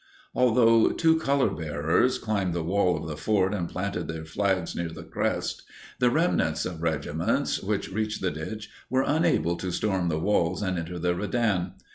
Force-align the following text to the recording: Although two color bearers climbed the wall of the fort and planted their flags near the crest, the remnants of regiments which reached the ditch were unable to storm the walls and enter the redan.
Although 0.33 0.93
two 0.93 1.17
color 1.19 1.51
bearers 1.51 2.17
climbed 2.17 2.55
the 2.55 2.63
wall 2.63 2.97
of 2.97 3.07
the 3.07 3.15
fort 3.15 3.53
and 3.53 3.69
planted 3.69 4.07
their 4.07 4.25
flags 4.25 4.75
near 4.75 4.89
the 4.89 5.03
crest, 5.03 5.61
the 5.99 6.09
remnants 6.09 6.65
of 6.65 6.81
regiments 6.81 7.61
which 7.61 7.91
reached 7.91 8.19
the 8.19 8.31
ditch 8.31 8.67
were 8.89 9.03
unable 9.05 9.55
to 9.57 9.69
storm 9.71 10.09
the 10.09 10.17
walls 10.17 10.63
and 10.63 10.79
enter 10.79 10.97
the 10.97 11.13
redan. 11.13 11.73